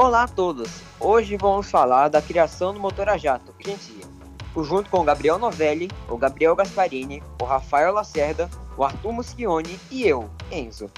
Olá 0.00 0.22
a 0.22 0.28
todos! 0.28 0.80
Hoje 1.00 1.36
vamos 1.36 1.68
falar 1.68 2.06
da 2.06 2.22
criação 2.22 2.72
do 2.72 2.78
motor 2.78 3.08
a 3.08 3.18
jato, 3.18 3.52
Gentia. 3.58 4.04
Junto 4.56 4.88
com 4.88 5.00
o 5.00 5.02
Gabriel 5.02 5.40
Novelli, 5.40 5.90
o 6.08 6.16
Gabriel 6.16 6.54
Gasparini, 6.54 7.20
o 7.42 7.44
Rafael 7.44 7.92
Lacerda, 7.92 8.48
o 8.76 8.84
Arthur 8.84 9.10
Muschione 9.10 9.76
e 9.90 10.06
eu, 10.06 10.30
Enzo. 10.52 10.88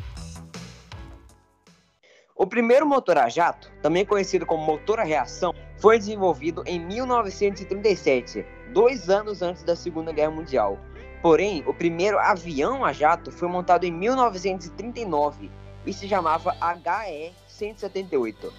O 2.37 2.47
primeiro 2.47 2.85
motor 2.87 3.17
a 3.17 3.31
jato, 3.31 3.73
também 3.81 4.05
conhecido 4.05 4.45
como 4.45 4.67
motor 4.67 5.01
a 5.01 5.05
reação, 5.05 5.55
foi 5.79 5.99
desenvolvido 5.99 6.63
em 6.67 6.79
1937, 6.79 8.45
dois 8.75 9.09
anos 9.09 9.41
antes 9.41 9.63
da 9.63 9.75
Segunda 9.75 10.13
Guerra 10.13 10.33
Mundial. 10.33 10.79
Porém, 11.23 11.65
o 11.67 11.73
primeiro 11.73 12.19
avião 12.19 12.85
a 12.85 12.93
jato 12.93 13.33
foi 13.33 13.49
montado 13.49 13.85
em 13.85 13.91
1939 13.91 15.51
e 15.87 15.93
se 15.95 16.07
chamava 16.07 16.55
HE-178. 16.61 18.53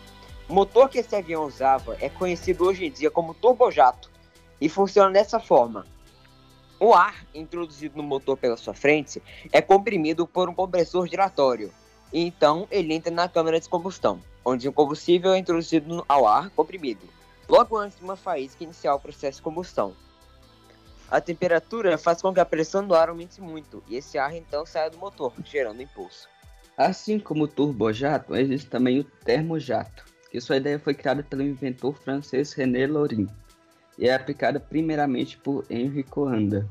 O 0.49 0.53
motor 0.53 0.89
que 0.89 0.99
esse 0.99 1.15
avião 1.15 1.45
usava 1.45 1.95
é 1.99 2.09
conhecido 2.09 2.65
hoje 2.65 2.85
em 2.85 2.91
dia 2.91 3.09
como 3.09 3.33
turbojato 3.33 4.11
e 4.59 4.67
funciona 4.67 5.11
dessa 5.11 5.39
forma. 5.39 5.85
O 6.79 6.93
ar 6.93 7.25
introduzido 7.33 7.97
no 7.97 8.03
motor 8.03 8.37
pela 8.37 8.57
sua 8.57 8.73
frente 8.73 9.21
é 9.51 9.61
comprimido 9.61 10.27
por 10.27 10.49
um 10.49 10.53
compressor 10.53 11.07
giratório 11.07 11.71
e 12.11 12.21
então 12.21 12.67
ele 12.69 12.93
entra 12.93 13.11
na 13.11 13.29
câmara 13.29 13.59
de 13.59 13.69
combustão, 13.69 14.19
onde 14.43 14.67
o 14.67 14.73
combustível 14.73 15.31
é 15.33 15.37
introduzido 15.37 16.03
ao 16.07 16.27
ar 16.27 16.49
comprimido, 16.49 17.07
logo 17.47 17.77
antes 17.77 17.97
de 17.97 18.03
uma 18.03 18.15
faísca 18.15 18.63
iniciar 18.63 18.95
o 18.95 18.99
processo 18.99 19.37
de 19.37 19.43
combustão. 19.43 19.93
A 21.09 21.21
temperatura 21.21 21.97
faz 21.97 22.21
com 22.21 22.33
que 22.33 22.39
a 22.39 22.45
pressão 22.45 22.85
do 22.85 22.95
ar 22.95 23.09
aumente 23.09 23.41
muito, 23.41 23.83
e 23.87 23.95
esse 23.95 24.17
ar 24.17 24.35
então 24.35 24.65
saia 24.65 24.89
do 24.89 24.97
motor, 24.97 25.33
gerando 25.45 25.81
impulso. 25.81 26.27
Assim 26.77 27.19
como 27.19 27.43
o 27.43 27.47
turbojato, 27.47 28.35
existe 28.35 28.69
também 28.69 28.99
o 28.99 29.03
termojato, 29.03 30.05
que 30.31 30.39
sua 30.39 30.57
ideia 30.57 30.79
foi 30.79 30.93
criada 30.93 31.21
pelo 31.21 31.43
inventor 31.43 31.93
francês 31.93 32.53
René 32.53 32.87
Lorin 32.87 33.27
e 33.99 34.07
é 34.07 34.15
aplicada 34.15 34.59
primeiramente 34.59 35.37
por 35.37 35.65
Henri 35.69 36.03
Coanda 36.03 36.67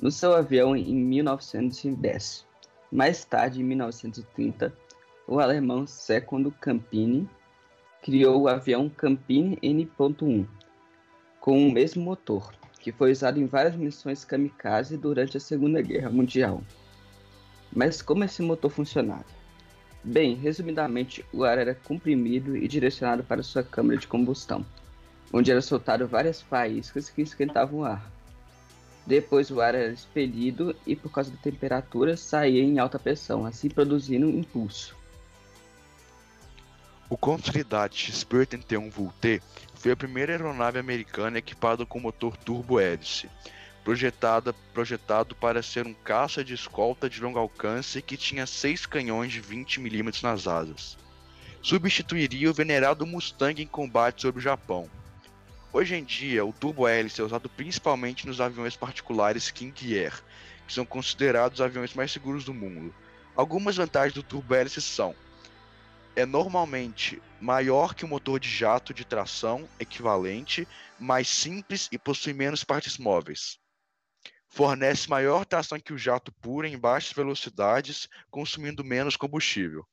no 0.00 0.10
seu 0.10 0.32
avião 0.34 0.76
em 0.76 0.94
1910. 0.94 2.46
Mais 2.90 3.24
tarde, 3.24 3.60
em 3.60 3.64
1930, 3.64 4.72
o 5.26 5.40
alemão 5.40 5.86
Secondo 5.86 6.50
Campini 6.52 7.28
criou 8.02 8.42
o 8.42 8.48
avião 8.48 8.88
Campini 8.88 9.58
N.1 9.62 10.46
com 11.40 11.66
o 11.66 11.72
mesmo 11.72 12.02
motor, 12.02 12.54
que 12.78 12.92
foi 12.92 13.12
usado 13.12 13.40
em 13.40 13.46
várias 13.46 13.76
missões 13.76 14.24
kamikaze 14.24 14.96
durante 14.96 15.36
a 15.36 15.40
Segunda 15.40 15.82
Guerra 15.82 16.10
Mundial. 16.10 16.62
Mas 17.72 18.00
como 18.00 18.24
esse 18.24 18.40
motor 18.42 18.70
funcionava? 18.70 19.43
Bem, 20.06 20.34
resumidamente, 20.34 21.24
o 21.32 21.44
ar 21.44 21.56
era 21.56 21.74
comprimido 21.74 22.54
e 22.54 22.68
direcionado 22.68 23.24
para 23.24 23.42
sua 23.42 23.62
câmara 23.62 23.98
de 23.98 24.06
combustão, 24.06 24.64
onde 25.32 25.50
era 25.50 25.62
soltado 25.62 26.06
várias 26.06 26.42
faíscas 26.42 27.08
que 27.08 27.22
esquentavam 27.22 27.80
o 27.80 27.84
ar. 27.84 28.12
Depois 29.06 29.50
o 29.50 29.62
ar 29.62 29.74
era 29.74 29.90
expelido 29.90 30.76
e, 30.86 30.94
por 30.94 31.10
causa 31.10 31.30
da 31.30 31.38
temperatura, 31.38 32.18
saía 32.18 32.62
em 32.62 32.78
alta 32.78 32.98
pressão, 32.98 33.46
assim 33.46 33.70
produzindo 33.70 34.26
um 34.26 34.38
impulso. 34.38 34.94
O 37.08 37.16
Consolidated 37.16 38.12
X-31 38.12 38.90
VT 38.90 39.40
foi 39.74 39.92
a 39.92 39.96
primeira 39.96 40.32
aeronave 40.32 40.78
americana 40.78 41.38
equipada 41.38 41.86
com 41.86 41.98
motor 41.98 42.36
turbo-hélice, 42.36 43.30
projetada, 43.84 44.54
projetado 44.72 45.36
para 45.36 45.62
ser 45.62 45.86
um 45.86 45.92
caça 45.92 46.42
de 46.42 46.54
escolta 46.54 47.08
de 47.08 47.20
longo 47.20 47.38
alcance 47.38 48.00
que 48.00 48.16
tinha 48.16 48.46
seis 48.46 48.86
canhões 48.86 49.30
de 49.30 49.40
20 49.40 49.78
mm 49.78 50.22
nas 50.22 50.48
asas. 50.48 50.96
Substituiria 51.62 52.50
o 52.50 52.54
venerado 52.54 53.06
Mustang 53.06 53.62
em 53.62 53.66
combate 53.66 54.22
sobre 54.22 54.40
o 54.40 54.42
Japão. 54.42 54.90
Hoje 55.70 55.94
em 55.94 56.04
dia, 56.04 56.44
o 56.44 56.52
turbo-hélice 56.52 57.20
é 57.20 57.24
usado 57.24 57.48
principalmente 57.48 58.26
nos 58.26 58.40
aviões 58.40 58.74
particulares 58.74 59.50
King 59.50 59.98
Air, 59.98 60.22
que 60.66 60.72
são 60.72 60.86
considerados 60.86 61.60
os 61.60 61.64
aviões 61.64 61.92
mais 61.92 62.10
seguros 62.10 62.44
do 62.44 62.54
mundo. 62.54 62.94
Algumas 63.36 63.76
vantagens 63.76 64.14
do 64.14 64.22
turbo-hélice 64.22 64.80
são: 64.80 65.14
é 66.16 66.24
normalmente 66.24 67.20
maior 67.40 67.94
que 67.94 68.04
o 68.04 68.08
motor 68.08 68.38
de 68.38 68.48
jato 68.48 68.94
de 68.94 69.04
tração 69.04 69.68
equivalente, 69.78 70.66
mais 70.98 71.28
simples 71.28 71.88
e 71.90 71.98
possui 71.98 72.32
menos 72.32 72.62
partes 72.62 72.96
móveis. 72.96 73.58
Fornece 74.54 75.10
maior 75.10 75.44
tração 75.44 75.80
que 75.80 75.92
o 75.92 75.98
jato 75.98 76.30
puro 76.30 76.64
em 76.64 76.78
baixas 76.78 77.12
velocidades, 77.12 78.08
consumindo 78.30 78.84
menos 78.84 79.16
combustível. 79.16 79.84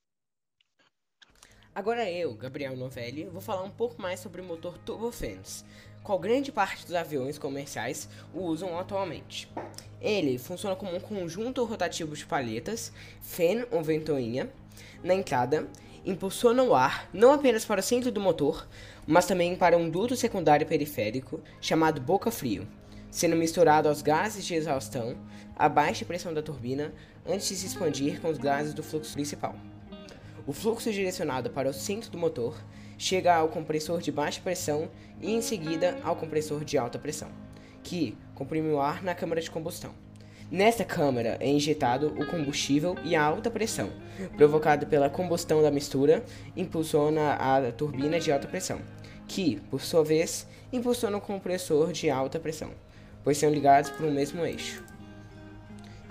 Agora 1.74 2.08
eu, 2.08 2.36
Gabriel 2.36 2.78
Novelli, 2.78 3.26
vou 3.26 3.42
falar 3.42 3.64
um 3.64 3.72
pouco 3.72 4.00
mais 4.00 4.20
sobre 4.20 4.40
o 4.40 4.44
motor 4.44 4.78
turbofans, 4.78 5.66
qual 6.04 6.20
grande 6.20 6.52
parte 6.52 6.86
dos 6.86 6.94
aviões 6.94 7.40
comerciais 7.40 8.08
o 8.36 8.42
usam 8.44 8.78
atualmente. 8.78 9.52
Ele 10.00 10.38
funciona 10.38 10.76
como 10.76 10.96
um 10.96 11.00
conjunto 11.00 11.64
rotativo 11.64 12.16
de 12.16 12.28
palhetas, 12.28 12.94
fan 13.20 13.66
ou 13.72 13.82
ventoinha, 13.82 14.48
na 15.04 15.16
entrada, 15.16 15.68
impulsiona 16.06 16.62
o 16.62 16.76
ar 16.76 17.10
não 17.12 17.34
apenas 17.34 17.66
para 17.66 17.80
o 17.80 17.84
centro 17.84 18.12
do 18.12 18.22
motor, 18.22 18.68
mas 19.08 19.26
também 19.26 19.56
para 19.56 19.76
um 19.76 19.90
duto 19.90 20.16
secundário 20.16 20.68
periférico 20.68 21.42
chamado 21.60 22.00
boca-frio, 22.00 22.68
sendo 23.12 23.36
misturado 23.36 23.90
aos 23.90 24.02
gases 24.02 24.46
de 24.46 24.56
exaustão 24.56 25.16
a 25.56 25.70
baixa 25.70 26.06
pressão 26.06 26.34
da 26.34 26.42
turbina 26.42 26.92
antes 27.28 27.50
de 27.50 27.56
se 27.56 27.68
expandir 27.68 28.20
com 28.20 28.30
os 28.30 28.38
gases 28.40 28.74
do 28.74 28.82
fluxo 28.82 29.14
principal. 29.14 29.54
O 30.48 30.54
fluxo 30.54 30.92
direcionado 30.92 31.52
para 31.52 31.70
o 31.70 31.74
centro 31.74 32.10
do 32.10 32.18
motor 32.18 32.58
chega 32.98 33.36
ao 33.36 33.50
compressor 33.50 34.02
de 34.02 34.12
baixa 34.12 34.42
pressão 34.42 34.90
e 35.20 35.32
em 35.32 35.42
seguida 35.42 36.00
ao 36.04 36.16
compressor 36.16 36.64
de 36.64 36.78
alta 36.78 36.98
pressão, 36.98 37.30
que 37.84 38.18
comprime 38.34 38.72
o 38.72 38.80
ar 38.80 39.04
na 39.04 39.14
câmara 39.14 39.42
de 39.42 39.52
combustão. 39.52 39.94
Nesta 40.50 40.84
câmara 40.84 41.38
é 41.40 41.48
injetado 41.48 42.08
o 42.20 42.26
combustível 42.26 42.98
e 43.04 43.16
a 43.16 43.24
alta 43.24 43.50
pressão, 43.50 43.90
provocado 44.36 44.86
pela 44.86 45.10
combustão 45.10 45.62
da 45.62 45.72
mistura, 45.72 46.24
impulsiona 46.58 47.34
a 47.34 47.72
turbina 47.72 48.20
de 48.20 48.32
alta 48.32 48.48
pressão, 48.48 48.82
que, 49.28 49.62
por 49.70 49.82
sua 49.82 50.04
vez, 50.04 50.46
impulsiona 50.74 51.18
o 51.18 51.22
compressor 51.22 51.92
de 51.92 52.10
alta 52.10 52.38
pressão, 52.38 52.72
pois 53.24 53.38
são 53.38 53.50
ligados 53.50 53.90
por 53.92 54.06
um 54.06 54.12
mesmo 54.12 54.46
eixo. 54.46 54.84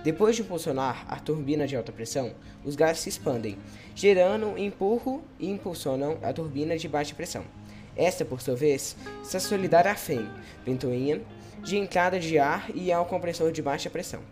Depois 0.02 0.34
de 0.34 0.42
impulsionar 0.42 1.04
a 1.08 1.16
turbina 1.16 1.66
de 1.66 1.76
alta 1.76 1.92
pressão, 1.92 2.32
os 2.64 2.74
gases 2.74 3.02
se 3.02 3.10
expandem, 3.10 3.58
gerando 3.94 4.56
empurro 4.56 5.22
e 5.38 5.50
impulsionam 5.50 6.18
a 6.22 6.32
turbina 6.32 6.78
de 6.78 6.88
baixa 6.88 7.14
pressão. 7.14 7.44
Esta, 7.96 8.24
por 8.24 8.40
sua 8.40 8.56
vez, 8.56 8.96
está 9.22 9.38
solidária 9.38 9.90
à 9.90 9.94
FEM, 9.94 10.26
ventoinha, 10.64 11.20
de 11.62 11.76
entrada 11.76 12.18
de 12.18 12.38
ar 12.38 12.70
e 12.74 12.90
ao 12.90 13.04
compressor 13.04 13.52
de 13.52 13.60
baixa 13.60 13.90
pressão, 13.90 14.22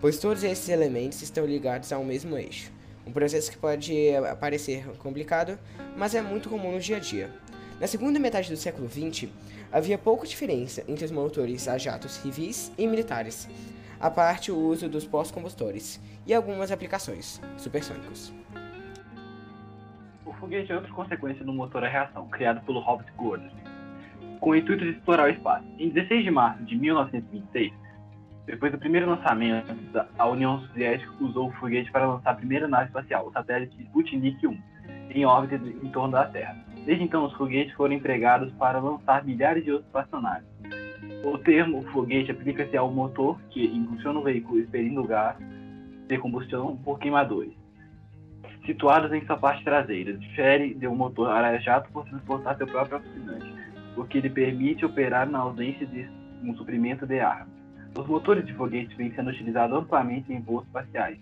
pois 0.00 0.16
todos 0.16 0.42
esses 0.42 0.68
elementos 0.70 1.20
estão 1.20 1.44
ligados 1.44 1.92
ao 1.92 2.02
mesmo 2.02 2.38
eixo. 2.38 2.72
Um 3.06 3.12
processo 3.12 3.50
que 3.50 3.58
pode 3.58 3.92
parecer 4.40 4.86
complicado, 4.98 5.58
mas 5.96 6.14
é 6.14 6.22
muito 6.22 6.48
comum 6.48 6.72
no 6.72 6.80
dia 6.80 6.96
a 6.96 7.00
dia. 7.00 7.30
Na 7.82 7.88
segunda 7.88 8.20
metade 8.20 8.48
do 8.48 8.56
século 8.56 8.88
XX, 8.88 9.28
havia 9.72 9.98
pouca 9.98 10.24
diferença 10.24 10.84
entre 10.86 11.04
os 11.04 11.10
motores 11.10 11.66
a 11.66 11.76
jatos 11.76 12.12
civis 12.12 12.72
e 12.78 12.86
militares, 12.86 13.50
a 14.00 14.08
parte 14.08 14.52
o 14.52 14.56
uso 14.56 14.88
dos 14.88 15.04
pós-combustores 15.04 16.00
e 16.24 16.32
algumas 16.32 16.70
aplicações 16.70 17.42
supersônicos. 17.56 18.32
O 20.24 20.32
foguete 20.34 20.70
é 20.70 20.76
outra 20.76 20.92
consequência 20.92 21.44
do 21.44 21.52
motor 21.52 21.82
a 21.82 21.88
reação, 21.88 22.28
criado 22.28 22.64
pelo 22.64 22.78
Robert 22.78 23.12
Gordon, 23.16 23.50
com 24.38 24.50
o 24.50 24.54
intuito 24.54 24.84
de 24.84 24.92
explorar 24.92 25.24
o 25.24 25.30
espaço. 25.32 25.66
Em 25.76 25.88
16 25.88 26.22
de 26.22 26.30
março 26.30 26.62
de 26.62 26.76
1926, 26.76 27.72
depois 28.46 28.70
do 28.70 28.78
primeiro 28.78 29.10
lançamento, 29.10 29.74
a 30.16 30.28
União 30.28 30.60
Soviética 30.68 31.12
usou 31.20 31.48
o 31.48 31.52
foguete 31.54 31.90
para 31.90 32.06
lançar 32.06 32.30
a 32.30 32.34
primeira 32.34 32.68
nave 32.68 32.86
espacial, 32.86 33.26
o 33.26 33.32
satélite 33.32 33.76
Sputnik 33.82 34.46
1, 34.46 34.62
em 35.10 35.24
órbita 35.24 35.56
em 35.56 35.90
torno 35.90 36.12
da 36.12 36.26
Terra. 36.26 36.70
Desde 36.84 37.04
então, 37.04 37.24
os 37.24 37.32
foguetes 37.34 37.74
foram 37.74 37.94
empregados 37.94 38.52
para 38.54 38.80
lançar 38.80 39.24
milhares 39.24 39.64
de 39.64 39.70
outros 39.70 39.86
espaçonaves. 39.86 40.48
O 41.24 41.38
termo 41.38 41.82
foguete 41.92 42.32
aplica-se 42.32 42.76
ao 42.76 42.90
motor 42.90 43.38
que 43.50 43.64
impulsiona 43.64 44.18
o 44.18 44.22
veículo 44.22 44.58
expelindo 44.58 45.04
gás 45.04 45.36
de 46.08 46.18
combustão 46.18 46.76
por 46.76 46.98
queimadores, 46.98 47.54
situados 48.66 49.12
em 49.12 49.24
sua 49.24 49.36
parte 49.36 49.62
traseira. 49.62 50.14
Difere 50.14 50.74
de 50.74 50.88
um 50.88 50.96
motor 50.96 51.30
aerojato 51.30 51.90
por 51.92 52.04
transportar 52.06 52.56
seu 52.56 52.66
próprio 52.66 52.98
oxidante, 52.98 53.54
o 53.96 54.04
que 54.04 54.20
lhe 54.20 54.28
permite 54.28 54.84
operar 54.84 55.30
na 55.30 55.38
ausência 55.38 55.86
de 55.86 56.10
um 56.42 56.56
suprimento 56.56 57.06
de 57.06 57.20
ar. 57.20 57.46
Os 57.96 58.06
motores 58.08 58.44
de 58.44 58.52
foguete 58.54 58.96
vêm 58.96 59.14
sendo 59.14 59.30
utilizados 59.30 59.78
amplamente 59.78 60.32
em 60.32 60.40
voos 60.40 60.64
espaciais, 60.64 61.18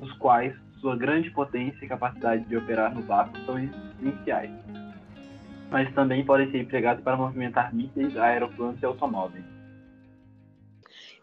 os 0.00 0.12
quais 0.18 0.54
sua 0.80 0.96
grande 0.96 1.30
potência 1.30 1.84
e 1.84 1.88
capacidade 1.88 2.44
de 2.44 2.56
operar 2.56 2.94
no 2.94 3.02
vácuo 3.02 3.36
são 3.44 3.58
essenciais 3.58 4.50
mas 5.70 5.92
também 5.94 6.24
podem 6.24 6.50
ser 6.50 6.62
empregados 6.62 7.02
para 7.02 7.16
movimentar 7.16 7.74
mísseis, 7.74 8.16
aeroplanos 8.16 8.82
e 8.82 8.84
automóveis. 8.84 9.44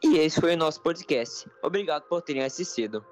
E 0.03 0.17
esse 0.17 0.39
foi 0.39 0.53
o 0.53 0.57
nosso 0.57 0.81
podcast. 0.81 1.49
Obrigado 1.63 2.03
por 2.03 2.21
terem 2.21 2.43
assistido. 2.43 3.03